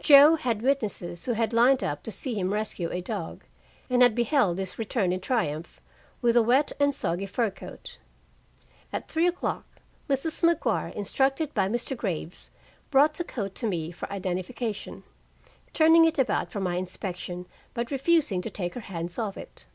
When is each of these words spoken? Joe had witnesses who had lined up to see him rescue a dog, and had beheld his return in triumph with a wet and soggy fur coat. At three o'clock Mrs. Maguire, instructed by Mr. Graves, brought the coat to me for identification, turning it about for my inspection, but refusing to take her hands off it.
Joe 0.00 0.34
had 0.34 0.60
witnesses 0.62 1.24
who 1.26 1.34
had 1.34 1.52
lined 1.52 1.84
up 1.84 2.02
to 2.02 2.10
see 2.10 2.34
him 2.34 2.52
rescue 2.52 2.90
a 2.90 3.00
dog, 3.00 3.44
and 3.88 4.02
had 4.02 4.12
beheld 4.12 4.58
his 4.58 4.76
return 4.76 5.12
in 5.12 5.20
triumph 5.20 5.80
with 6.20 6.36
a 6.36 6.42
wet 6.42 6.72
and 6.80 6.92
soggy 6.92 7.26
fur 7.26 7.48
coat. 7.50 7.96
At 8.92 9.06
three 9.06 9.28
o'clock 9.28 9.66
Mrs. 10.10 10.42
Maguire, 10.42 10.88
instructed 10.88 11.54
by 11.54 11.68
Mr. 11.68 11.96
Graves, 11.96 12.50
brought 12.90 13.14
the 13.14 13.22
coat 13.22 13.54
to 13.54 13.68
me 13.68 13.92
for 13.92 14.10
identification, 14.12 15.04
turning 15.72 16.04
it 16.04 16.18
about 16.18 16.50
for 16.50 16.58
my 16.58 16.74
inspection, 16.74 17.46
but 17.72 17.92
refusing 17.92 18.42
to 18.42 18.50
take 18.50 18.74
her 18.74 18.80
hands 18.80 19.16
off 19.16 19.38
it. 19.38 19.66